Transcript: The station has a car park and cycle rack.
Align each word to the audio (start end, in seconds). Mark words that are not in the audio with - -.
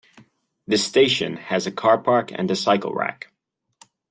The 0.65 0.79
station 0.79 1.37
has 1.37 1.67
a 1.67 1.71
car 1.71 1.99
park 1.99 2.31
and 2.33 2.57
cycle 2.57 2.91
rack. 2.91 3.31